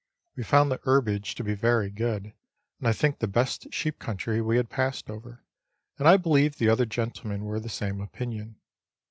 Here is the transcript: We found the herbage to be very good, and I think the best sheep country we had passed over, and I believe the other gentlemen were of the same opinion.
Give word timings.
We 0.35 0.41
found 0.43 0.71
the 0.71 0.79
herbage 0.83 1.35
to 1.35 1.43
be 1.43 1.53
very 1.53 1.91
good, 1.91 2.33
and 2.79 2.87
I 2.87 2.91
think 2.91 3.19
the 3.19 3.27
best 3.27 3.71
sheep 3.71 3.99
country 3.99 4.41
we 4.41 4.57
had 4.57 4.67
passed 4.67 5.11
over, 5.11 5.43
and 5.99 6.07
I 6.07 6.17
believe 6.17 6.57
the 6.57 6.69
other 6.69 6.87
gentlemen 6.87 7.45
were 7.45 7.57
of 7.57 7.61
the 7.61 7.69
same 7.69 8.01
opinion. 8.01 8.55